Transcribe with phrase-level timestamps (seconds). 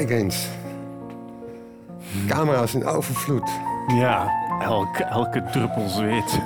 [0.00, 0.48] Kijk eens.
[2.26, 3.50] Camera's in overvloed.
[3.86, 6.40] Ja, elke, elke druppel zweet.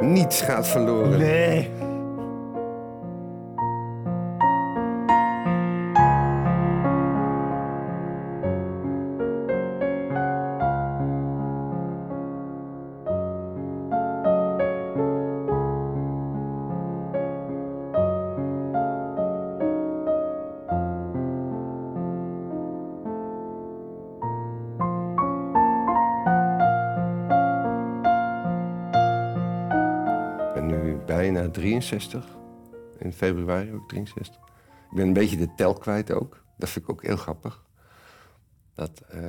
[0.14, 1.18] Niets gaat verloren.
[1.18, 1.70] Nee.
[31.22, 32.24] Bijna 63.
[32.98, 34.34] In februari ook 63.
[34.90, 36.44] Ik ben een beetje de tel kwijt ook.
[36.58, 37.62] Dat vind ik ook heel grappig.
[38.74, 39.20] Dat, eh,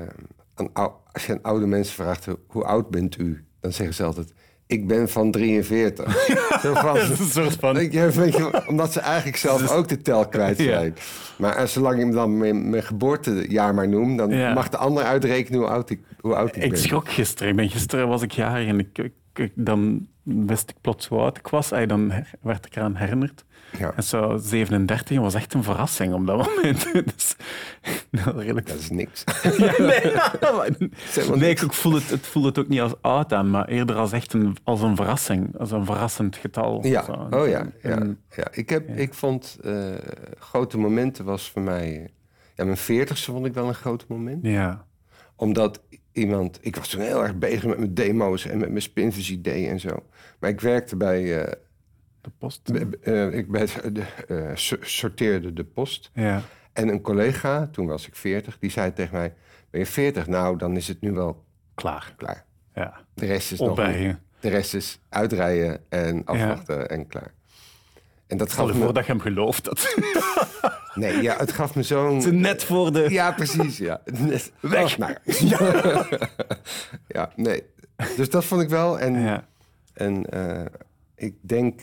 [0.55, 0.69] een
[1.13, 3.45] als je aan oude mensen vraagt, hoe oud bent u?
[3.59, 4.33] Dan zeggen ze altijd,
[4.67, 6.25] ik ben van 43.
[6.63, 7.79] Zo van, Dat is een soort van...
[7.79, 10.63] Ik- je, omdat ze eigenlijk zelf ook de tel kwijt Ja.
[10.63, 10.95] zijn.
[11.37, 14.17] Maar als, zolang ik dan mijn, mijn geboortejaar maar noem...
[14.17, 14.53] dan Ja.
[14.53, 16.79] mag de ander uitrekenen hoe oud ik, hoe oud ik, Ik ben.
[16.79, 17.49] schrok gisteren.
[17.49, 21.19] Ik ben, gisteren was ik jarig en ik, ik- ik- dan wist ik plots hoe
[21.19, 21.71] oud ik was.
[21.71, 23.45] En dan werd ik eraan herinnerd.
[23.77, 23.93] Ja.
[23.95, 26.93] En zo 37 was echt een verrassing op dat moment.
[27.15, 27.35] dus,
[28.11, 28.67] dat was redelijk...
[28.67, 29.23] Dat is niks.
[29.57, 32.93] Ja, nee, maar- helemaal nee, ik ik voel het, het voel het ook niet als
[33.01, 35.57] oud aan, maar eerder als echt een, als een verrassing.
[35.59, 36.85] Als een verrassend getal.
[36.85, 37.11] Ja, Zo.
[37.29, 37.67] oh ja.
[37.81, 38.47] ja, En- ja.
[38.51, 39.91] Ik, heb, ik vond eh,
[40.39, 42.09] grote momenten was voor mij...
[42.55, 44.39] Ja, mijn veertigste vond ik wel een groot moment.
[44.45, 44.85] ja.
[45.35, 45.81] Omdat
[46.11, 46.57] iemand...
[46.61, 49.79] Ik was toen heel erg bezig met mijn demo's en met mijn Spinvis idee en
[49.79, 50.03] zo.
[50.39, 51.43] Maar ik werkte bij...
[51.45, 51.51] eh,
[52.21, 52.69] De post.
[53.01, 53.67] eh, ik bij,
[54.27, 56.09] eh, so- sorteerde de post.
[56.13, 56.41] Ja.
[56.73, 59.33] En een collega, toen was ik 40, die zei tegen mij...
[59.69, 60.27] Ben je 40?
[60.27, 61.43] Nou, dan is het nu wel
[61.75, 62.13] Klaar.
[62.17, 62.45] klaar.
[62.73, 63.05] Ja.
[63.13, 63.75] De rest is nog.
[64.39, 67.33] De rest is uitrijden en afwachten en klaar.
[68.33, 68.83] En dat Stel gaf me...
[68.83, 69.63] voor dat je hem gelooft.
[69.63, 69.95] Dat
[70.95, 72.39] Nee, ja, het gaf me zo'n...
[72.41, 73.05] net voor de...
[73.09, 74.01] Ja, precies, ja.
[74.05, 74.93] Net- Weg.
[74.93, 76.07] Oh, nou ja.
[77.17, 77.63] ja, nee.
[78.17, 78.99] Dus dat vond ik wel.
[78.99, 79.47] En, Ja.
[79.93, 80.65] en eh,
[81.15, 81.81] ik denk,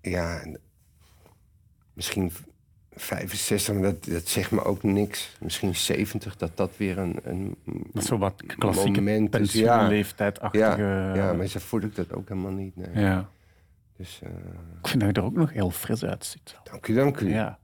[0.00, 0.44] ja,
[1.92, 2.32] misschien
[2.94, 5.36] 65, maar dat, dat zegt me ook niks.
[5.40, 7.56] Misschien 70, dat dat weer een, een
[7.92, 9.52] Dat is zo wat klassieke moment is.
[9.52, 10.82] Ja, pensioenleeftijdachtige...
[10.82, 12.76] ja, ja, maar zo voel ik dat ook helemaal niet.
[12.76, 13.04] Nee.
[13.04, 13.28] Ja.
[14.00, 14.30] Dus eh,
[14.82, 16.56] Ik vind dat je er ook nog heel fris uitziet.
[16.64, 17.28] dank u, dank u.
[17.28, 17.58] Ja.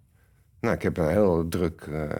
[0.61, 2.11] Nou, ik heb een heel druk eh,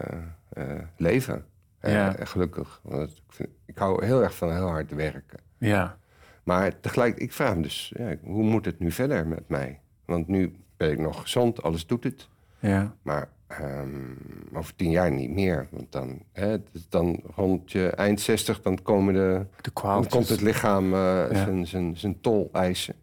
[0.49, 1.45] eh, leven.
[1.81, 2.15] Ja.
[2.19, 2.79] gelukkig.
[2.83, 5.39] Want ik, vind- ik hou heel erg van heel hard werken.
[5.57, 5.97] Ja.
[6.43, 9.79] Maar tegelijk, ik vraag me dus, ja, hoe moet het nu verder met mij?
[10.05, 12.27] Want nu ben ik nog gezond, alles doet het.
[12.59, 12.95] Ja.
[13.01, 13.99] Maar ehm,
[14.53, 15.67] over tien jaar niet meer.
[15.71, 16.57] Want dan, hè,
[16.89, 21.33] dan rond je eind 60, dan, komen de, De dan komt het lichaam Ja.
[21.35, 22.95] zijn, zijn, zijn tol eisen.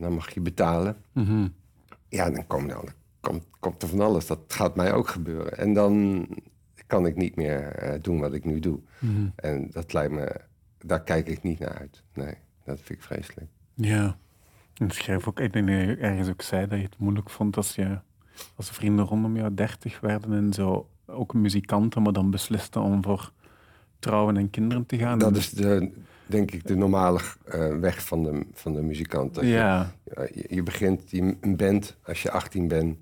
[0.00, 0.96] En dan mag je betalen.
[1.12, 1.48] Mhm.
[2.08, 2.88] Ja, dan komt, dan
[3.20, 4.26] komt, komt er van alles.
[4.26, 5.58] Dat gaat mij ook gebeuren.
[5.58, 6.26] En dan
[6.86, 8.80] kan ik niet meer eh, doen wat ik nu doe.
[8.98, 9.28] Mhm.
[9.36, 10.40] En dat lijkt me,
[10.78, 12.02] daar kijk ik niet naar uit.
[12.14, 12.34] Nee,
[12.64, 13.50] dat vind ik vreselijk.
[13.74, 14.16] Ja.
[14.74, 17.30] En ik schrijf ook, ik denk dat je ergens ook zei dat je het moeilijk
[17.30, 17.98] vond als je
[18.54, 23.02] als de vrienden rondom jou dertig werden en zo ook muzikanten, maar dan beslisten om
[23.02, 23.32] voor
[23.98, 25.18] trouwen en kinderen te gaan.
[25.18, 25.92] Dat is de,
[26.30, 29.34] denk ik de normale eh, weg van de, van de muzikant.
[29.34, 29.92] Dat je- ja.
[30.14, 32.98] ja, je, je begint die, een band als je 18 bent.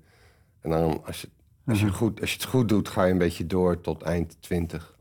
[0.61, 1.29] En dan als je,
[1.65, 4.37] als, je goed, als je het goed doet, ga je een beetje door tot eind
[4.39, 4.97] 20.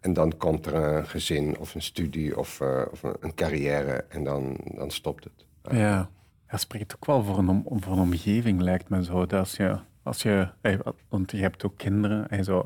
[0.00, 4.24] En dan komt er een gezin of een studie of, eh, of een, carrière en
[4.24, 5.46] dan, dan stopt het.
[5.76, 6.10] Ja.
[6.50, 9.26] Ja, spreekt ook wel voor een, om, voor een omgeving, lijkt me zo.
[9.26, 10.78] Dat als je, als je, eh,
[11.08, 12.58] want je hebt ook kinderen en zo,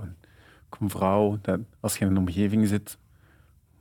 [0.71, 1.39] ook een vrouw.
[1.43, 2.99] Dat als je in een omgeving zit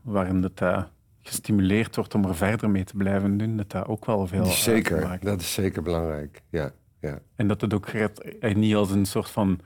[0.01, 0.83] waarin dat eh,
[1.21, 4.95] gestimuleerd wordt om er verder mee te blijven doen, dat dat ook wel veel zeker,
[4.97, 5.25] uitmaakt.
[5.25, 6.41] dat is zeker belangrijk.
[6.49, 7.19] Ja, ja.
[7.35, 9.59] En dat het ook eh, niet als een soort van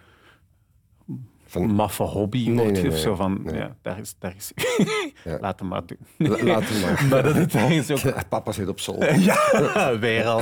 [1.48, 4.16] Van, maffe hobby Nee, of zo van, ja, daar is...
[4.20, 4.52] Daar is
[5.24, 5.38] Ja.
[5.42, 5.98] Laat hem maar doen.
[6.18, 7.06] la- laten we maar.
[7.10, 8.30] maar dat het ergens ook...
[8.30, 9.16] Papa zit op zolder.
[9.30, 10.42] Ja, weer al.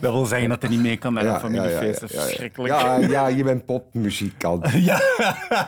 [0.00, 2.00] Dat wil zeggen dat hij niet mee kan naar een familiefeest.
[2.00, 2.26] Dat is ja, ja.
[2.26, 2.74] verschrikkelijk.
[2.74, 4.70] Ja, ja, je bent popmuzikant.
[4.72, 5.00] Ja,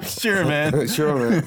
[0.01, 0.89] sure man.
[0.89, 1.43] sure, man.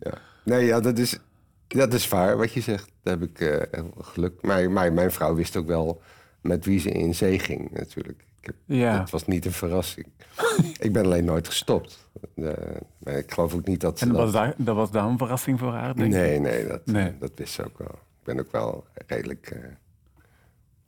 [0.00, 0.12] ja.
[0.50, 1.18] Nee, ja, dat is,
[1.66, 2.90] dat is waar wat je zegt.
[3.02, 3.36] Daar heb ik
[3.70, 4.42] veel geluk.
[4.42, 6.02] Maar, maar mijn vrouw wist ook wel
[6.40, 8.24] met wie ze in zee ging, natuurlijk.
[8.40, 9.00] Ik heb, Ja.
[9.00, 10.06] Het was niet een verrassing.
[10.78, 12.08] ik ben alleen nooit gestopt.
[12.34, 12.52] Eh,
[12.98, 14.20] maar ik geloof ook niet dat ze En dat...
[14.20, 16.20] was dat, dat was dat een verrassing voor haar, denk ik?
[16.20, 17.18] Nee, nee dat, Nee.
[17.18, 17.88] dat wist ze ook wel.
[17.92, 19.56] Ik ben ook wel redelijk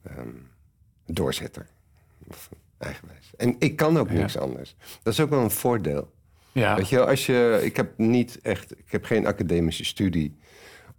[0.02, 0.28] ehm,
[1.06, 1.66] doorzetter.
[2.28, 2.48] Of
[2.78, 3.30] eigenwijs.
[3.36, 4.14] En ik kan ook Ja.
[4.14, 4.76] niks anders.
[5.02, 6.10] Dat is ook wel een voordeel.
[6.52, 10.36] Ja, Weet je, wel, als je, ik heb niet echt, ik heb geen academische studie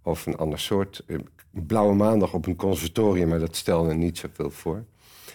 [0.02, 1.02] of een ander soort.
[1.06, 1.18] Eh,
[1.50, 4.84] Blauwe maandag op een conservatorium, maar dat stelde niet zoveel voor.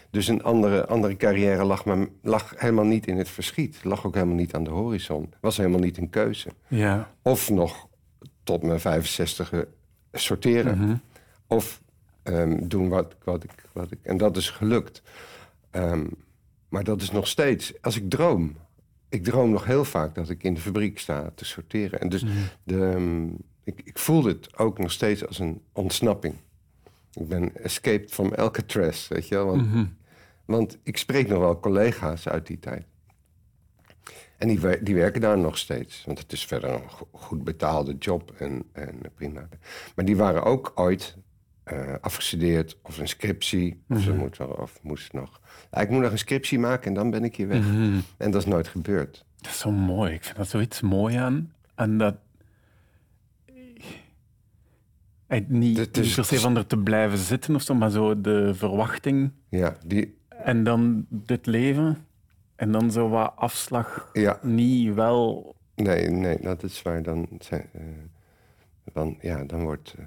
[0.10, 3.84] Dus een andere, andere carrière lag, me, lag helemaal niet in het verschiet.
[3.84, 5.34] Lag ook helemaal niet aan de horizon.
[5.42, 6.50] Was helemaal niet een keuze.
[6.68, 7.12] Ja.
[7.22, 7.88] Of nog
[8.44, 9.54] tot mijn 65
[10.12, 11.02] sorteren.
[11.48, 11.82] Of
[12.24, 14.00] ehm, doen wat, wat, ik, wat ik...
[14.02, 15.02] En dat is gelukt.
[15.72, 16.06] Ehm,
[16.70, 17.82] maar dat is nog steeds...
[17.82, 18.56] Als ik droom...
[19.10, 22.00] Ik droom nog heel vaak dat ik in de fabriek sta te sorteren.
[22.00, 22.24] En dus
[22.64, 23.26] de, ehm,
[23.64, 26.36] ik, ik voel het ook nog steeds als een ontsnapping.
[27.14, 29.46] Ik ben escaped from Alcatraz, weet je wel.
[29.46, 29.66] Want,
[30.46, 32.86] want ik spreek nog wel collega's uit die tijd.
[34.38, 36.04] En die, die werken daar nog steeds.
[36.06, 39.50] Want het is verder een go- goed betaalde job en, en prima.
[39.96, 41.18] Maar die waren ook ooit
[41.72, 43.82] eh, afgestudeerd of een scriptie.
[43.90, 45.40] Of ze moeten of moest nog.
[45.72, 47.66] Ja, ik moet nog een scriptie maken en dan ben ik hier weg.
[48.18, 49.26] En dat is nooit gebeurd.
[49.38, 50.14] Dat is zo mooi.
[50.14, 51.54] Ik vind dat zoiets mooi aan.
[51.76, 52.16] En dat...
[55.48, 58.22] Niet, Het is- niet per se van er te blijven zitten of zo, maar zo
[58.22, 62.06] de verwachting Ja, die, en dan dit leven.
[62.56, 64.10] En dan zo wat afslag.
[64.14, 65.56] ja Niet wel...
[65.76, 67.04] nee, nee, dat is waar.
[67.04, 67.82] Dan, zijn, eh,
[68.94, 70.06] dan, ja, dan wordt eh,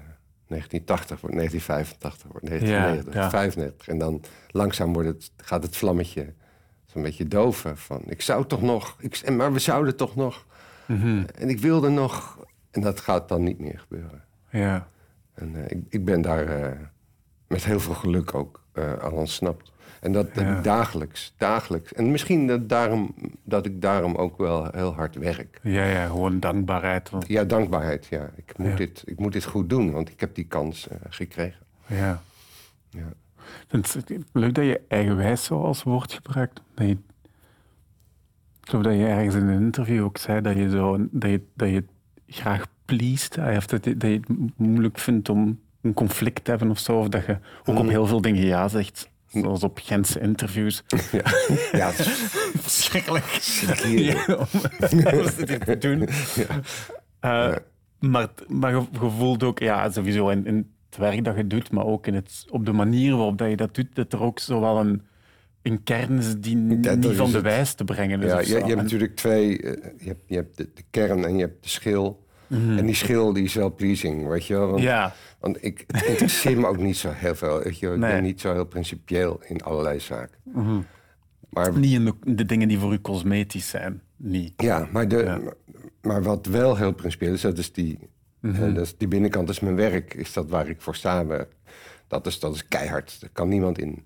[0.53, 3.29] 1980, wordt 1985, wordt 1990, Ja, ja.
[3.29, 3.87] 95.
[3.87, 6.33] En dan langzaam wordt het, gaat het vlammetje
[6.85, 7.77] zo'n beetje doven.
[7.77, 10.45] Van, ik zou toch nog, ik, maar we zouden toch nog.
[10.85, 11.23] Mhm.
[11.35, 12.45] En ik wilde nog.
[12.71, 14.23] En dat gaat dan niet meer gebeuren.
[14.49, 14.87] Ja.
[15.33, 16.79] En eh, ik, ik ben daar eh,
[17.47, 19.71] met heel veel geluk ook eh, aan ontsnapt.
[20.03, 20.57] En dat, Ja.
[20.57, 21.93] ik dagelijks, dagelijks.
[21.93, 23.13] En misschien dat, daarom,
[23.43, 25.59] dat ik daarom ook wel heel hard werk.
[25.63, 27.09] Ja, ja, gewoon dankbaarheid.
[27.09, 28.05] Want, Ja, dankbaarheid.
[28.09, 28.29] Ja.
[28.35, 28.75] Ik, moet Ja.
[28.75, 31.59] Dit, ik moet dit goed doen, want ik heb die kans eh, gekregen.
[31.87, 32.21] ja.
[32.89, 33.13] Ja.
[33.67, 36.61] Het leuk dat je eigenwijs zo als woord gebruikt.
[36.73, 36.91] Dat je,
[38.61, 41.41] ik geloof dat je ergens in een interview ook zei dat je, zo, dat je,
[41.53, 41.83] dat je
[42.27, 46.49] graag pleased, eh, of dat je, dat je het moeilijk vindt om een conflict te
[46.49, 46.99] hebben of zo.
[46.99, 49.09] Of dat je ook op heel veel dingen ja zegt.
[49.33, 50.83] Zoals op Gentse interviews.
[51.11, 51.21] Ja,
[51.79, 52.07] ja het is
[52.61, 53.25] Verschrikkelijk.
[53.85, 56.07] Ja, om dit te doen.
[57.19, 57.55] Eh,
[57.99, 62.07] Maar, maar voelt ook, ja, sowieso in, in het werk dat je doet, maar ook
[62.07, 64.79] in het, op de manier waarop dat je dat doet, dat er ook zo wel
[64.79, 65.01] een,
[65.61, 68.29] een kern is die dat niet van de wijs te brengen is.
[68.31, 69.61] Ja, of je, hebt natuurlijk twee.
[69.61, 72.22] eh, je hebt, je hebt de, de kern en je hebt de schil.
[72.53, 74.67] En die schil die is wel pleasing, weet je wel.
[74.67, 74.87] Want, Mhm.
[74.87, 77.63] Ja, want ik, het interesseert me ook niet zo heel veel.
[77.63, 77.95] Weet je, wel.
[77.95, 78.11] ik Nee.
[78.11, 80.37] ben niet zo heel principieel in allerlei zaken.
[81.49, 84.01] Maar niet in de, de dingen die voor u cosmetisch zijn.
[84.17, 84.53] Niet.
[84.57, 85.39] Ja, maar, de, Ja.
[86.01, 87.99] maar wat wel heel principieel is, dat is die,
[88.41, 91.25] eh, dat is die binnenkant, is mijn werk, is dat waar ik voor sta.
[92.07, 94.05] Dat is, dat is keihard, daar kan niemand in.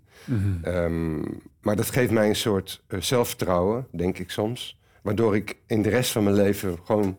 [0.61, 1.19] Ehm,
[1.61, 4.79] maar dat geeft mij een soort eh, zelfvertrouwen, denk ik soms.
[5.01, 7.17] Waardoor ik in de rest van mijn leven gewoon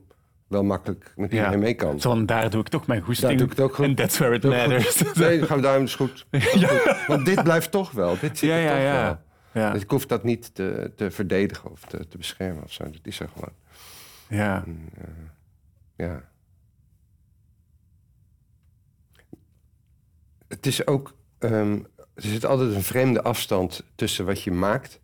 [0.49, 1.37] wel makkelijk met Ja.
[1.37, 2.01] iedereen mee kan.
[2.01, 3.29] Zo, en daar doe ik toch mijn goesting.
[3.29, 3.85] Daar doe ik het ook goed.
[3.87, 5.03] And that's where it matters.
[5.15, 6.27] Nee, dan gaan we duim is goed.
[6.31, 7.05] Goed.
[7.07, 8.19] Want dit blijft toch wel.
[8.21, 9.03] Dit zit Ja, er ja, toch ja.
[9.03, 9.19] wel.
[9.63, 9.73] Ja.
[9.73, 12.85] Dus ik hoef dat niet te, te verdedigen of te, te beschermen of zo.
[12.85, 13.53] Dat is er gewoon.
[14.29, 14.65] ja.
[15.97, 16.23] Ja.
[20.49, 21.17] Het is ook.
[21.39, 21.79] ehm,
[22.15, 25.01] er zit altijd een vreemde afstand tussen wat je maakt,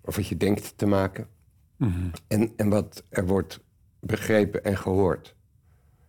[0.00, 1.28] of wat je denkt te maken,
[1.76, 2.08] Mhm.
[2.28, 3.60] en, en wat er wordt
[4.06, 5.34] begrepen en gehoord.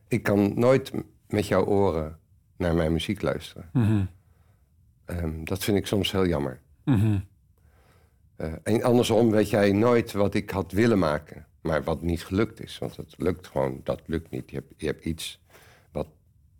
[0.08, 0.92] Ik kan nooit
[1.28, 2.20] met jouw oren
[2.58, 3.70] naar mijn muziek luisteren.
[3.74, 4.06] Mhm.
[5.06, 6.60] Ehm, dat vind ik soms heel jammer.
[6.84, 7.20] Mhm.
[8.36, 12.64] Eh, en andersom weet jij nooit wat ik had willen maken, maar wat niet gelukt
[12.64, 12.78] is.
[12.78, 14.50] Want het lukt gewoon, dat lukt niet.
[14.50, 15.40] Je hebt, je hebt iets
[15.92, 16.08] wat.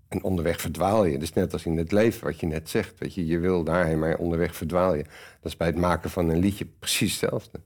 [0.08, 1.18] En onderweg verdwaal je.
[1.18, 3.00] Dus net als in het leven, wat je net zegt.
[3.00, 5.04] Weet je, je wil daarheen, maar onderweg verdwaal je.
[5.04, 7.60] Dat is bij het maken van een liedje precies hetzelfde.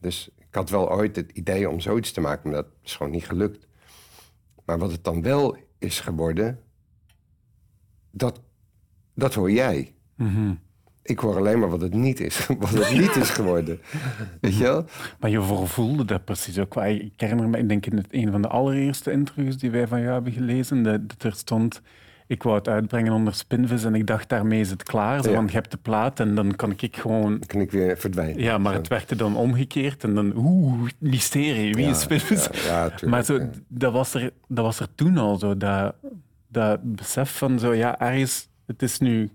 [0.00, 3.12] Dus ik had wel ooit het idee om zoiets te maken, maar dat is gewoon
[3.12, 3.66] niet gelukt.
[4.64, 6.60] Maar wat het dan wel is geworden,
[8.10, 8.40] dat,
[9.14, 9.94] dat hoor jij.
[10.14, 10.54] Mhm.
[11.02, 13.80] Ik hoor alleen maar wat het niet is, wat het niet is geworden.
[14.40, 14.84] Weet je wel?
[15.20, 16.76] Maar je voelde dat precies ook.
[16.76, 20.00] Ik herinner me, ik denk in het, een van de allereerste interviews die wij van
[20.00, 21.80] jou hebben gelezen, dat, dat er stond,
[22.32, 25.22] ik wou het uitbrengen onder Spinvis en ik dacht, daarmee is het klaar.
[25.22, 25.36] Zo, Ja.
[25.36, 27.30] Want je hebt de plaat en dan kan ik gewoon...
[27.30, 28.42] Dan kan ik weer verdwijnen.
[28.42, 28.78] Ja, maar Zo.
[28.78, 32.48] het werkte dan omgekeerd en dan, oeh, mysterie, wie Ja, is Spinvis?
[32.52, 35.94] ja, ja, tuurlijk, maar zo, dat, was er, dat was er toen al zo, dat,
[36.48, 39.30] dat besef van zo, ja, ergens, het is nu,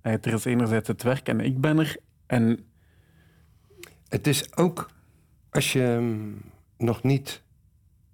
[0.00, 2.58] eh, er is enerzijds het werk en ik ben er en
[4.08, 4.90] Het is ook
[5.50, 6.36] als je mm,
[6.78, 7.42] nog niet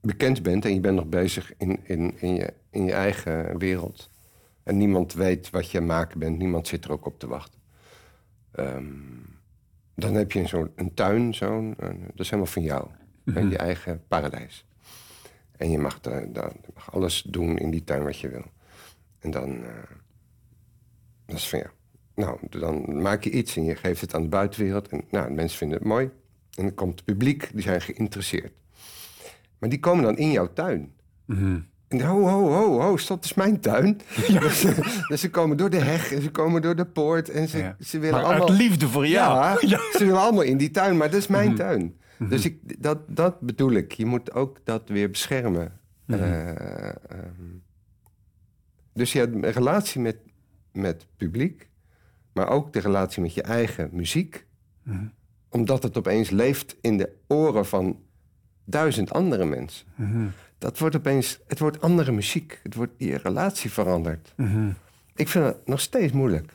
[0.00, 4.11] bekend bent en je bent nog bezig in, in, in, je, in je eigen wereld.
[4.69, 7.27] En niemand weet wat je aan het maken bent, niemand zit er ook op te
[7.27, 7.61] wachten.
[8.51, 8.85] Ehm,
[9.95, 12.89] dan heb je zo'n een tuin, zo'n, een- dat is helemaal van jou.
[13.25, 14.65] En je eigen paradijs.
[15.57, 18.45] En je mag, daar- daar- je mag alles doen in die tuin wat je wil.
[19.19, 19.73] En dan, eh,
[21.27, 21.71] dat is van jou.
[22.15, 24.89] nou, dan maak je iets en je geeft het aan de buitenwereld.
[24.89, 26.05] En nou, mensen vinden het mooi.
[26.57, 28.53] En dan komt het publiek, die zijn geïnteresseerd.
[29.59, 30.93] Maar die komen dan in jouw tuin.
[31.25, 31.61] Mhm.
[31.88, 34.00] En ho, ho, ho, ho, dat is mijn tuin.
[34.40, 34.66] Dus,
[35.09, 37.28] dus ze komen door de heg en ze komen door de poort.
[37.30, 37.76] En ze, Ja.
[37.80, 38.49] ze willen Maar allemaal...
[38.49, 39.37] uit liefde voor jou.
[39.68, 41.97] Ja, ze willen allemaal in die tuin, maar dat is mijn tuin.
[42.18, 43.92] Dus ik, dat, dat bedoel ik.
[43.92, 45.73] Je moet ook dat weer beschermen.
[46.07, 46.49] Eh,
[46.88, 46.95] ehm,
[48.95, 50.16] dus ja, een relatie met,
[50.73, 51.68] met publiek,
[52.33, 54.47] maar ook de relatie met je eigen muziek.
[55.49, 57.99] Omdat het opeens leeft in de oren van
[58.64, 59.87] duizend andere mensen.
[60.59, 62.61] Dat wordt opeens, het wordt andere muziek.
[62.62, 64.35] Het wordt, je relatie verandert.
[65.15, 66.53] Ik vind het nog steeds moeilijk.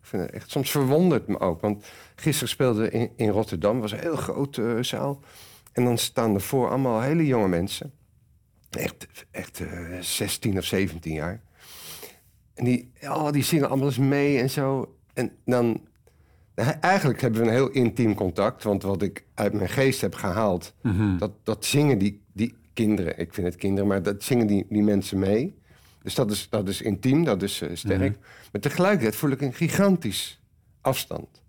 [0.00, 1.60] Ik vind het echt, soms verwondert me ook.
[1.60, 5.20] Want gisteren speelde we in, in Rotterdam, was een heel grote eh, zaal.
[5.72, 7.92] En dan staan er voor allemaal hele jonge mensen.
[8.70, 11.40] Echt, echt eh, 16 of 17 jaar.
[12.54, 14.96] En die, oh, die zingen allemaal eens mee en zo.
[15.14, 15.88] En dan...
[16.80, 18.62] Eigenlijk hebben we een heel intiem contact.
[18.62, 20.74] Want wat ik uit mijn geest heb gehaald...
[21.18, 23.18] dat, dat zingen die, die kinderen...
[23.18, 25.54] Ik vind het kinderen, maar dat zingen die, die mensen mee.
[26.02, 28.18] Dus dat is, dat is intiem, dat is eh, sterk.
[28.52, 30.40] Maar tegelijkertijd voel ik een gigantisch
[30.80, 31.42] afstand.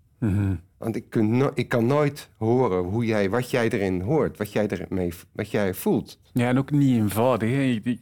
[0.78, 4.52] Want ik, kun no- ik kan nooit horen hoe jij, wat jij erin hoort, wat
[4.52, 6.18] jij ermee wat jij voelt.
[6.32, 7.50] Ja, en ook niet eenvoudig.
[7.50, 7.62] Hè.
[7.62, 8.00] Ik, ik,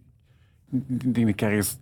[0.70, 1.78] ik denk dat ik ergens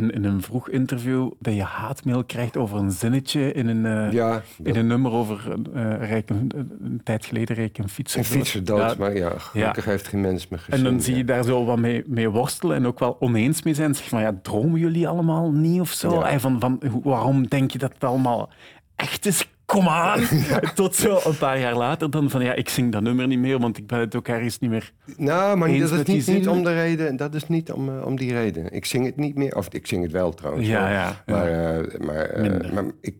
[0.00, 4.12] in, in een vroeg interview dat je haatmail krijgt over een zinnetje in een, eh,
[4.12, 6.50] Ja, in een nummer over eh rijk een,
[6.82, 8.18] een tijd geleden reek een fietser.
[8.18, 10.78] een fietser dood, Ja, maar ja, gelukkig heeft geen mens me gezien.
[10.78, 13.74] En dan zie je daar zo wat mee, mee worstelen en ook wel oneens mee
[13.74, 13.94] zijn.
[13.94, 16.20] Zeg van, ja, dromen jullie allemaal niet of zo?
[16.20, 18.50] En van, van, waarom denk je dat het allemaal
[18.96, 19.48] echt is?
[19.66, 20.20] Kom aan!
[20.74, 23.58] Tot zo een paar jaar later dan van, ja, ik zing dat nummer niet meer,
[23.58, 24.92] want ik ben het ook ergens niet meer...
[25.16, 27.16] Nou, maar Eens dat is niet, niet om de reden.
[27.16, 28.72] Dat is niet om, eh, om die reden.
[28.72, 29.56] Ik zing het niet meer.
[29.56, 30.66] Of ik zing het wel trouwens.
[30.66, 31.22] Ja, ja, ja.
[31.26, 32.74] Maar, eh, maar, eh, Minder.
[32.74, 33.16] maar ik,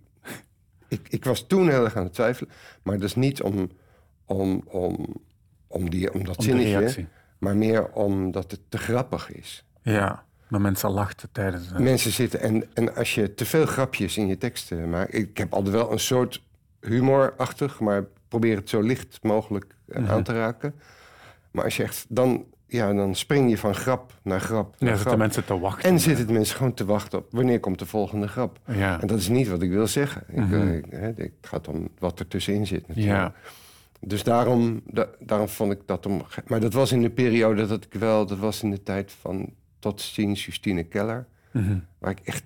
[0.88, 2.50] ik, ik was toen heel erg aan het twijfelen.
[2.82, 3.70] Maar dat is niet om,
[4.24, 5.06] om, om,
[5.66, 7.06] om, die, om dat Om zinnetje.
[7.38, 9.64] Maar meer omdat het te grappig is.
[9.82, 11.72] Ja, maar mensen lachten tijdens...
[11.72, 15.14] eh, Mensen zitten en, en als je te veel grapjes in je teksten maakt.
[15.14, 16.42] Ik heb altijd wel een soort
[16.80, 20.10] humorachtig, maar probeer het zo licht mogelijk eh, Mhm.
[20.10, 20.74] aan te raken.
[21.50, 24.74] Maar als je echt dan, ja, dan spring je van grap naar grap.
[24.78, 25.90] Naar Ja, zitten mensen te wachten.
[25.90, 28.58] En zitten de mensen gewoon te wachten op wanneer komt de volgende grap.
[28.66, 29.00] Ja.
[29.00, 30.24] En dat is niet wat ik wil zeggen.
[30.28, 30.54] Ik, Mhm.
[30.90, 32.88] eh, ik, het gaat om wat er tussenin zit.
[32.88, 33.16] Natuurlijk.
[33.16, 33.32] Ja.
[34.00, 36.22] Dus daarom, da- daarom vond ik dat om.
[36.46, 39.52] Maar dat was in de periode dat ik wel, dat was in de tijd van
[39.78, 41.26] tot ziens Justine Keller.
[41.50, 41.78] Mhm.
[41.98, 42.44] Waar ik echt,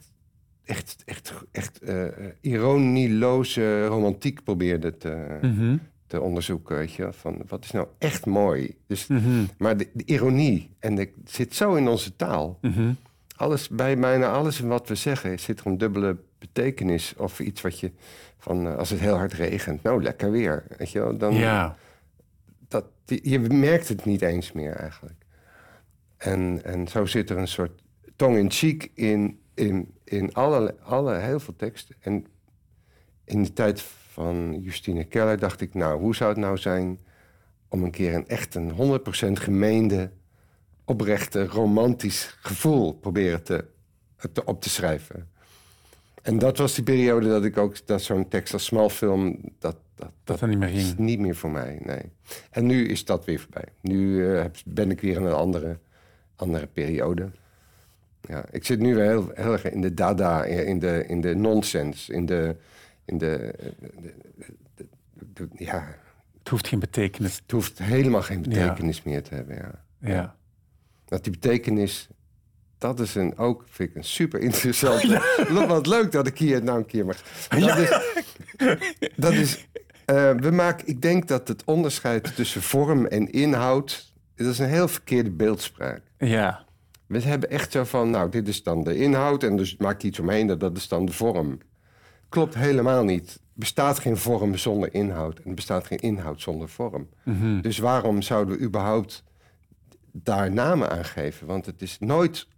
[0.64, 2.04] echt, echt, echt eh,
[2.40, 5.76] ironieloze romantiek probeerde te, Mhm.
[6.06, 6.76] te onderzoeken.
[6.76, 8.75] Weet je, van wat is nou echt mooi.
[8.87, 9.44] Dus, Mhm.
[9.58, 12.58] Maar de, de ironie, en het zit zo in onze taal.
[13.37, 17.14] Alles, bij bijna alles in wat we zeggen zit er een dubbele betekenis.
[17.16, 17.90] Of iets wat je
[18.38, 20.64] van eh, als het heel hard regent, nou lekker weer.
[20.78, 21.76] Weet je wel, dan, Ja.
[22.68, 25.19] dat, je merkt het niet eens meer eigenlijk.
[26.20, 27.82] En, en zo zit er een soort
[28.16, 31.96] tong-in-cheek in, in, in alle, alle, heel veel teksten.
[32.00, 32.26] En
[33.24, 36.98] in de tijd van Justine Keller dacht ik, nou, hoe zou het nou zijn
[37.68, 40.10] om een keer een echt een 100% gemeende,
[40.84, 43.64] oprechte, romantisch gevoel proberen te,
[44.32, 45.28] te, op te schrijven.
[46.22, 50.10] En dat was die periode dat ik ook dat zo'n tekst als smalfilm, dat, dat,
[50.24, 50.98] Dat dat niet meer is ging.
[50.98, 52.12] niet meer voor mij, nee.
[52.50, 53.66] En nu is dat weer voorbij.
[53.80, 55.78] Nu eh, ben ik weer in een andere,
[56.40, 57.30] andere periode.
[58.20, 61.35] Ja, ik zit nu weer heel, heel erg in de dada, in de, in de
[61.35, 62.56] nonsens, in de...
[63.04, 64.14] In de, de-
[64.76, 65.94] de- de- de- ja,
[66.38, 67.37] Het hoeft geen betekenis.
[67.42, 69.85] het hoeft helemaal geen betekenis meer te hebben, ja.
[70.11, 70.37] Ja.
[71.04, 72.09] Dat die betekenis,
[72.78, 75.02] dat is een, ook, vind ik een super interessant.
[75.68, 77.23] Wat leuk dat ik hier nou een keer mag.
[77.49, 78.00] Dat is,
[79.16, 79.66] dat is
[80.04, 84.09] eh, we maken, ik denk dat het onderscheid tussen vorm en inhoud,
[84.44, 86.02] dat is een heel verkeerde beeldspraak.
[86.18, 86.64] Ja.
[87.06, 90.09] We hebben echt zo van, nou, dit is dan de inhoud en dus maak je
[90.09, 91.59] iets omheen, dat, dat is dan de vorm.
[92.28, 93.35] Klopt helemaal niet.
[93.35, 97.09] Er bestaat geen vorm zonder inhoud en er bestaat geen inhoud zonder vorm.
[97.62, 99.25] Dus waarom zouden we überhaupt
[100.12, 101.47] daar namen aan geven?
[101.47, 102.49] Want het is nooit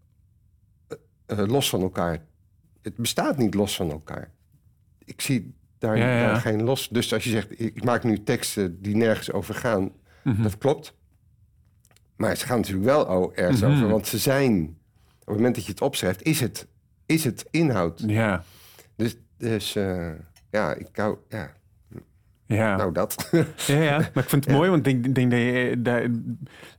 [0.88, 0.96] eh,
[1.26, 2.24] eh, los van elkaar.
[2.82, 4.30] Het bestaat niet los van elkaar.
[5.04, 6.26] Ik zie daar, Ja, ja.
[6.26, 6.88] daar geen los.
[6.88, 9.92] Dus als je zegt, ik ik maak nu teksten die nergens over gaan,
[10.42, 10.94] dat klopt.
[12.22, 13.72] Maar ze gaan natuurlijk wel o- ergens Mhm.
[13.72, 14.62] over, want ze zijn.
[15.20, 16.66] Op het moment dat je het opschrijft, is het,
[17.06, 18.02] is het inhoud.
[18.06, 18.44] Ja.
[18.96, 20.10] Dus, dus eh,
[20.50, 21.52] ja, ik hou, ja,
[22.46, 22.76] Ja.
[22.76, 23.28] nou dat.
[23.66, 26.02] Ja, ja, maar ik vind het mooi, want ik denk, denk dat je dat,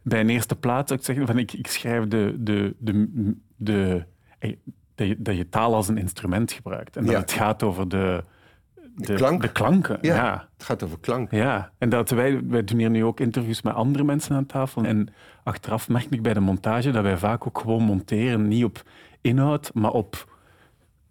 [0.02, 3.08] bij een eerste plaats ook zegt van ik, ik schrijf de, de, de,
[3.56, 4.06] de,
[4.40, 4.54] eh,
[4.96, 6.98] dat je, dat je taal als een instrument gebruikt.
[6.98, 7.20] En dat Ja.
[7.20, 8.24] het gaat over de,
[8.96, 9.42] de, klank.
[9.42, 9.98] de klanken.
[10.02, 10.16] Ja.
[10.16, 10.48] Ja.
[10.58, 11.32] Het gaat over klank.
[11.32, 11.72] Ja.
[11.78, 14.84] en dat wij, wij doen hier nu ook interviews met andere mensen aan tafel.
[14.84, 15.08] En
[15.44, 18.84] achteraf merk ik bij de montage dat wij vaak ook gewoon monteren, niet op
[19.22, 20.28] inhoud, maar op,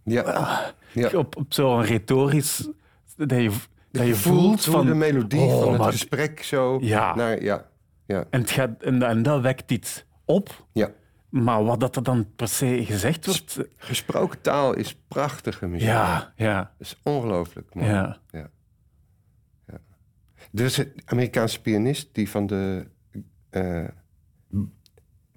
[0.05, 0.61] Ja.
[0.93, 1.09] ja.
[1.15, 2.69] op, op zo'n retorisch...
[3.17, 3.51] Dat je,
[3.91, 4.87] dat je voelt van...
[4.87, 7.15] de melodie oh, van het maar- gesprek zo Ja.
[7.15, 7.43] naar...
[7.43, 7.67] Ja,
[8.07, 10.65] ja, En, het gaat, en, en dat wekt iets op.
[10.73, 10.89] ja.
[11.33, 13.59] Maar wat dat er dan per se gezegd wordt...
[13.77, 15.89] Gesproken taal is prachtige muziek.
[15.89, 17.87] Ja, ja, Dat is ongelooflijk mooi.
[17.89, 18.19] ja.
[18.31, 18.51] Ja.
[19.67, 19.79] Ja.
[20.55, 22.87] Er is een Amerikaanse pianist die van de
[23.51, 23.85] eh,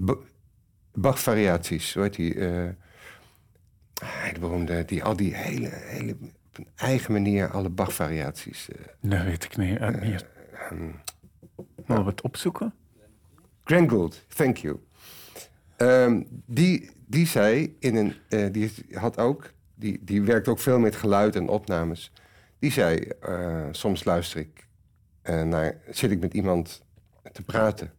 [0.06, 0.24] B-
[0.94, 2.34] Bach-variaties, hoe heet die?
[2.34, 2.70] eh,
[4.34, 8.70] de beroemde, die al die hele, hele, op een eigen manier alle Bach-variaties.
[8.70, 9.80] eh, Dat weet ik niet.
[10.02, 10.26] niet.
[11.86, 12.74] Willen we het opzoeken?
[13.64, 14.80] Grant Gould, thank you.
[15.78, 20.80] Ehm, die, die zei in een, eh, die had ook, die, die werkt ook veel
[20.80, 22.12] met geluid en opnames.
[22.60, 24.68] Die zei, eh, soms luister ik
[25.22, 26.84] eh, naar, zit ik met iemand
[27.32, 27.92] te praten.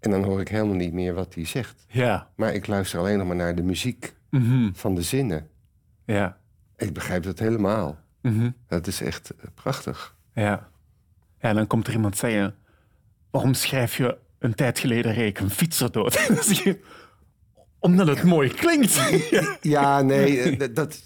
[0.00, 1.84] En dan hoor ik helemaal niet meer wat hij zegt.
[1.88, 2.30] Ja.
[2.36, 4.72] Maar ik luister alleen nog maar naar de muziek Mhm.
[4.72, 5.48] van de zinnen.
[6.04, 6.38] Ja.
[6.76, 7.98] Ik begrijp dat helemaal.
[8.22, 8.50] Mhm.
[8.66, 10.16] Dat is echt prachtig.
[10.32, 10.68] Ja.
[11.40, 12.54] Ja, en dan komt er iemand zeggen...
[13.30, 16.14] Waarom schrijf je een tijd geleden reed ik een fietser dood?
[16.64, 16.78] Je,
[17.78, 19.00] Omdat het mooi klinkt.
[19.60, 21.02] Ja, nee, eh, dat-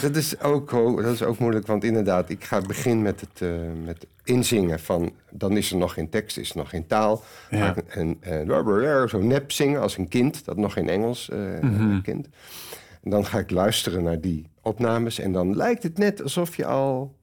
[0.00, 0.70] dat, is ook,
[1.02, 1.66] dat is ook moeilijk.
[1.66, 3.48] Want inderdaad, ik ga beginnen met het eh,
[3.84, 5.12] met inzingen van...
[5.30, 7.22] dan is er nog geen tekst, is er nog geen taal.
[7.50, 7.74] Ja.
[7.88, 11.38] Een, eh, zo nep zingen als een kind, dat nog geen Engels eh
[12.02, 12.28] kent.
[13.02, 15.18] En dan ga ik luisteren naar die opnames...
[15.18, 17.14] en dan lijkt het net alsof je al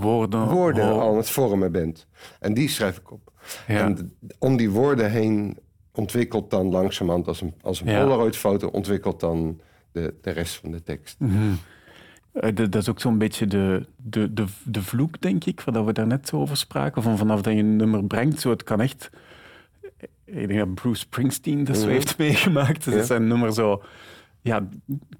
[0.00, 0.48] Woorden.
[0.48, 2.06] woorden al aan het vormen bent.
[2.40, 3.32] En die schrijf ik op.
[3.66, 3.78] Ja.
[3.84, 5.58] En om die woorden heen
[5.94, 7.26] ontwikkelt dan langzamerhand...
[7.28, 8.02] als een, als een Ja.
[8.02, 9.60] Polaroid-foto ontwikkelt dan
[9.92, 11.16] de, de rest van de tekst.
[11.20, 15.84] Eh, dat, dat is ook zo'n beetje de, de, de, de vloek, denk ik, waar
[15.84, 17.02] we daar net zo over spraken.
[17.02, 19.10] Van vanaf dat je een nummer brengt, zo, het kan echt...
[20.24, 21.92] Ik denk dat Bruce Springsteen dat zo Mhm.
[21.92, 22.84] heeft meegemaakt.
[22.84, 22.98] Dus Ja.
[22.98, 23.82] dat zijn nummer zo...
[24.40, 24.68] Ja,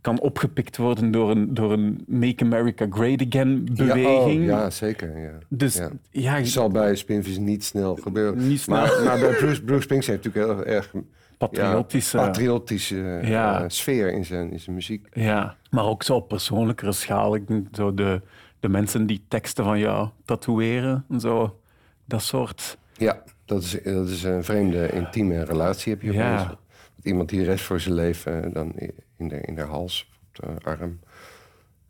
[0.01, 4.45] kan opgepikt worden door een, door een Make America Great Again beweging.
[4.45, 5.19] Ja, oh, ja zeker.
[5.19, 5.39] Ja.
[5.49, 5.91] Dus Ja.
[6.11, 8.49] ja, Het zal bij Spinvis niet snel gebeuren.
[8.49, 8.77] Niet snel.
[8.77, 10.93] Maar, maar bij Bruce, Bruce Springsteen heeft natuurlijk heel erg
[11.39, 12.19] patriotische...
[12.19, 15.09] ja, patriotische eh, sfeer in zijn, in zijn muziek.
[15.13, 17.35] Ja, maar ook zo op persoonlijkere schaal.
[17.35, 18.21] Ik denk zo de,
[18.61, 21.61] de mensen die teksten van jou tatoeëren en zo.
[22.05, 22.79] Dat soort...
[22.97, 26.59] Ja, dat is, dat is een vreemde, intieme relatie heb je Ja.
[26.99, 28.73] Met iemand die de rest voor zijn leven eh, dan
[29.17, 31.01] in de, in de hals of op de arm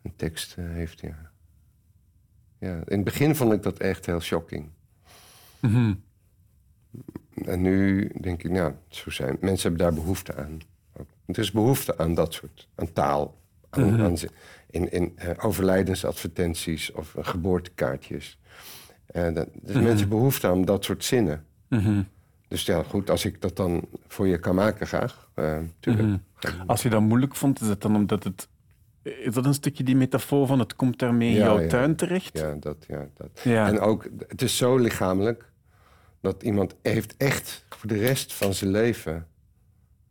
[0.03, 1.01] een tekst eh, heeft.
[1.01, 1.31] Ja.
[2.59, 4.71] Ja, in het begin vond ik dat echt heel shocking.
[5.61, 5.95] Mhm.
[7.45, 10.59] En nu denk ik, nou, zo zijn mensen hebben daar behoefte aan.
[11.27, 13.41] Er is behoefte aan dat soort, aan taal.
[13.71, 14.03] Aan, Mhm.
[14.03, 14.17] aan
[14.71, 18.39] in in eh, overlijdensadvertenties of geboortekaartjes.
[19.07, 19.85] Eh, dat, dus Mhm.
[19.85, 21.47] mensen behoefte aan dat soort zinnen.
[22.49, 25.31] Dus ja, goed, als ik dat dan voor je kan maken, graag.
[25.81, 26.09] Tuurlijk.
[26.09, 26.19] Mhm.
[26.67, 28.49] Als je dat moeilijk vond, is dat dan omdat het...
[29.03, 31.69] Is dat een stukje die metafoor van het komt daarmee in Ja, jouw ja.
[31.69, 32.39] tuin terecht?
[32.39, 33.41] Ja, dat, ja, dat.
[33.45, 33.67] Ja.
[33.67, 35.51] En ook, het is zo lichamelijk
[36.21, 39.27] dat iemand heeft echt voor de rest van zijn leven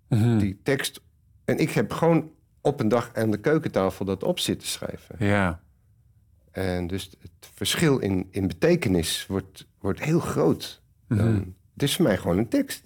[0.10, 0.38] Mhm.
[0.38, 1.02] die tekst.
[1.46, 5.16] En ik heb gewoon op een dag aan de keukentafel dat op zitten schrijven.
[5.26, 5.62] Ja.
[6.52, 10.82] En dus het verschil in, in betekenis wordt, wordt heel groot.
[11.08, 11.42] Mhm.
[11.78, 12.84] Het is voor mij gewoon een tekst.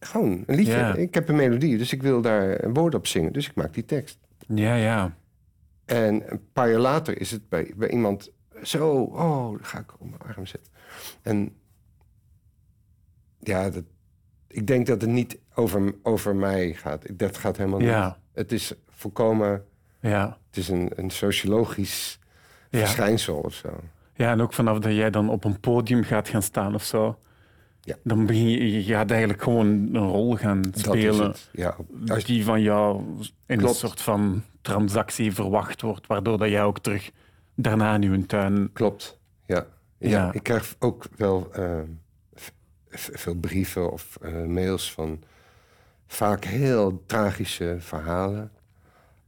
[0.00, 0.72] Gewoon een liedje.
[0.72, 0.94] Ja.
[0.94, 3.32] Ik heb een melodie, dus ik wil daar een woord op zingen.
[3.32, 4.18] Dus ik maak die tekst.
[4.48, 5.16] Ja, ja.
[5.84, 8.30] En een paar jaar later is het bij, bij iemand
[8.62, 9.00] zo...
[9.00, 10.72] Oh, dan ga ik op mijn arm zetten.
[11.22, 11.52] En
[13.40, 13.84] ja, dat,
[14.46, 17.18] ik denk dat het niet over, over mij gaat.
[17.18, 18.06] Dat gaat helemaal Ja.
[18.06, 18.14] niet.
[18.32, 19.64] Het is volkomen...
[20.00, 20.38] Ja.
[20.46, 22.18] Het is een, een sociologisch
[22.70, 22.78] Ja.
[22.78, 23.80] verschijnsel of zo.
[24.14, 27.18] ja, en ook vanaf dat jij dan op een podium gaat gaan staan of zo...
[27.86, 27.96] Ja.
[28.02, 31.34] Dan begin je, je gaat eigenlijk gewoon een rol gaan spelen...
[31.52, 33.02] Ja, als, die van jou
[33.46, 33.72] in Klopt.
[33.72, 37.10] een soort van transactie verwacht wordt, waardoor dat jij ook terug
[37.54, 38.70] daarna in je tuin...
[38.72, 39.18] klopt.
[39.46, 39.66] Ja.
[39.98, 40.08] Ja.
[40.08, 40.32] Ja.
[40.32, 41.80] Ik krijg ook wel eh,
[42.88, 45.22] v- veel brieven of eh, mails van
[46.06, 48.50] vaak heel tragische verhalen.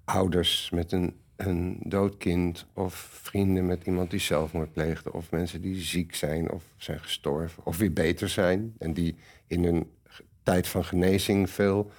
[0.05, 5.13] Ouders met een, een dood kind of vrienden met iemand die zelfmoord pleegde...
[5.13, 8.75] of mensen die ziek zijn of zijn gestorven of weer beter zijn...
[8.79, 9.91] en die in hun
[10.43, 11.91] tijd van genezing veel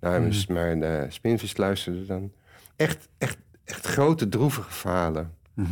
[0.00, 0.52] naar Mhm.
[0.52, 2.32] maar de spinvis luisterden dan.
[2.76, 5.34] Echt, echt, echt grote droevige verhalen.
[5.54, 5.68] Mhm.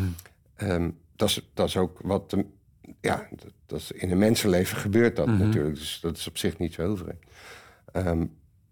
[0.54, 2.30] Ehm, dat, is, dat is ook wat...
[2.30, 2.44] De,
[3.00, 5.38] ja, dat, dat is, in een mensenleven gebeurt dat Mhm.
[5.38, 5.74] natuurlijk.
[5.74, 7.22] Dus dat is op zich niet zo heel vreemd.
[7.92, 8.26] Ehm,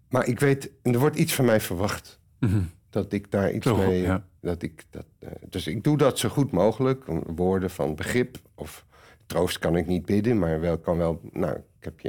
[0.08, 2.20] maar ik weet, er wordt iets van mij verwacht.
[2.38, 2.60] Mhm.
[2.90, 4.00] Dat ik daar iets mee.
[4.02, 4.28] ja.
[4.40, 7.04] Dat ik dat, eh, dus ik doe dat zo goed mogelijk.
[7.26, 8.86] Woorden van begrip of
[9.26, 11.20] troost kan ik niet bidden, maar wel kan wel.
[11.32, 12.08] Nou, ik heb je,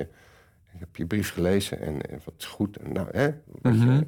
[0.73, 2.77] ik heb je brief gelezen en, en wat is goed.
[2.77, 3.29] En nou, hè,
[3.61, 4.03] Mhm.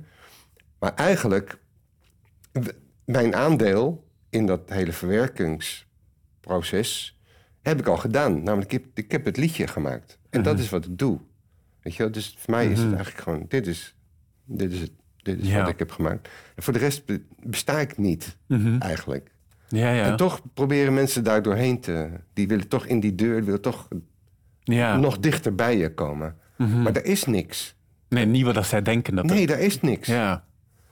[0.79, 1.57] maar eigenlijk,
[3.05, 7.17] mijn aandeel in dat hele verwerkingsproces
[7.62, 8.43] heb ik al gedaan.
[8.43, 10.19] Namelijk, ik heb, ik heb het liedje gemaakt.
[10.29, 11.19] En dat is wat ik doe.
[11.81, 12.12] Weet je wel?
[12.12, 13.95] Dus voor mij is het eigenlijk gewoon, dit is,
[14.45, 14.91] dit is, het,
[15.23, 15.59] dit is Ja.
[15.59, 16.29] wat ik heb gemaakt.
[16.55, 18.79] En voor de rest be- besta ik niet, Mhm.
[18.81, 19.31] eigenlijk.
[19.67, 20.03] Ja, ja.
[20.05, 22.09] En toch proberen mensen daar doorheen te...
[22.33, 23.88] Die willen toch in die deur, willen toch
[24.63, 24.97] ja.
[24.97, 26.36] nog dichter bij je komen.
[26.57, 27.75] Maar er is niks.
[28.09, 30.07] Nee, niet wat zij denken dat er- Nee, daar is niks.
[30.07, 30.43] Ja.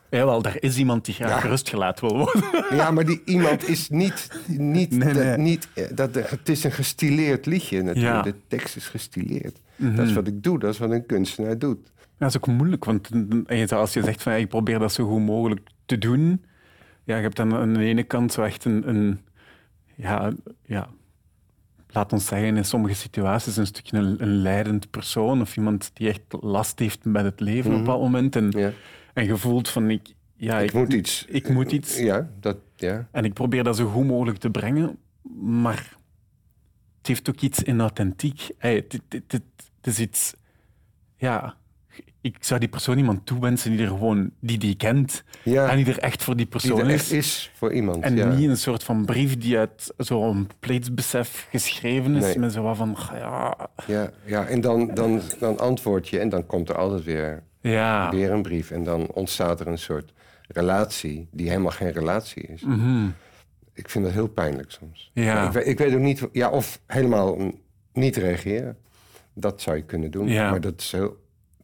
[0.09, 1.39] Jawel, er is iemand die graag Ja.
[1.39, 2.43] gerustgelaten wil worden.
[2.77, 4.27] Ja, maar die iemand is niet...
[4.47, 5.37] niet, Nee, dat, nee.
[5.37, 8.15] niet eh, dat, het is een gestileerd liedje natuurlijk.
[8.25, 8.31] Ja.
[8.31, 9.59] De tekst is gestileerd.
[9.75, 10.59] Dat is wat ik doe.
[10.59, 11.91] Dat is wat een kunstenaar doet.
[12.21, 13.09] Ja, dat is ook moeilijk, want
[13.45, 16.43] en je- als je zegt van ja, ik probeer dat zo goed mogelijk te doen,
[17.03, 19.19] ja, je hebt dan aan de ene kant zo echt een, een
[19.95, 20.31] ja,
[20.65, 20.89] ja,
[21.89, 26.07] laat ons zeggen, in sommige situaties een stukje een, een leidend persoon of iemand die
[26.09, 28.71] echt last heeft met het leven op een bepaald moment en, Ja.
[29.13, 31.25] en je voelt van ik, ja, Ik moet iets.
[31.25, 31.97] ik moet iets.
[31.99, 33.07] Ja, dat, ja.
[33.11, 34.97] En ik probeer dat zo goed mogelijk te brengen,
[35.41, 35.97] maar
[36.97, 38.49] het heeft ook iets inauthentiek.
[38.57, 39.43] Hey, het, het, het, het-
[39.81, 40.33] het is iets...
[41.17, 41.55] Ja,
[42.21, 44.31] ik zou die persoon iemand toewensen die er gewoon...
[44.39, 45.23] Die die kent.
[45.43, 45.69] Ja.
[45.69, 47.01] En die er echt voor die Die persoon er is.
[47.01, 48.03] echt is voor iemand.
[48.03, 48.33] En ja.
[48.33, 52.23] niet een soort van brief die uit zo'n plaatsbesef geschreven is.
[52.23, 52.39] Nee.
[52.39, 52.97] Met zo wat van...
[53.13, 57.43] Ja, Ja, ja, en dan, dan, dan antwoord je en dan komt er altijd weer,
[57.61, 58.11] ja.
[58.11, 58.71] weer een brief.
[58.71, 60.13] En dan ontstaat er een soort
[60.47, 62.61] relatie die helemaal geen relatie is.
[62.61, 63.07] Mhm.
[63.73, 65.11] Ik vind dat heel pijnlijk soms.
[65.13, 65.45] Ja.
[65.45, 66.27] Ik, weet, ik weet ook niet...
[66.31, 67.37] Ja, of helemaal
[67.93, 68.77] niet reageren.
[69.33, 70.27] Dat zou je kunnen doen.
[70.27, 70.49] Ja.
[70.49, 71.20] Maar dat, is heel,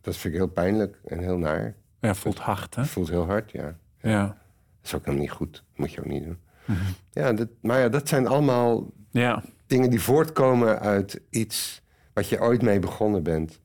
[0.08, 1.76] dat vind ik heel pijnlijk en heel naar.
[2.02, 2.86] ja, voelt hard, hè?
[2.86, 3.78] Voelt heel hard, ja.
[4.02, 4.26] Ja.
[4.26, 4.36] Dat
[4.84, 5.52] is ook nog niet goed.
[5.54, 6.38] Dat moet je ook niet doen.
[6.66, 6.80] Mhm.
[7.12, 9.44] Ja, dat, maar ja, dat zijn allemaal Ja.
[9.66, 11.82] dingen die voortkomen uit iets
[12.14, 13.60] wat je ooit mee begonnen bent.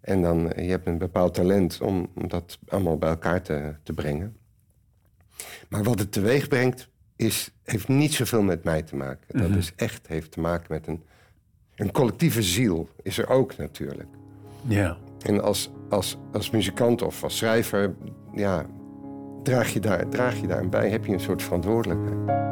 [0.00, 3.74] En dan eh, je hebt een bepaald talent om, om dat allemaal bij elkaar te,
[3.82, 4.36] te brengen.
[5.68, 9.38] Maar wat het teweeg brengt, is, heeft niet zoveel met mij te maken.
[9.40, 11.02] Dat is echt heeft te maken met een,
[11.74, 12.88] een collectieve ziel.
[13.02, 14.08] Is er ook natuurlijk.
[14.66, 14.96] Ja.
[15.22, 17.94] En als, als, als muzikant of als schrijver,
[18.32, 18.66] ja,
[19.42, 22.42] draag je, daar, draag je daar bij, heb je een soort verantwoordelijkheid.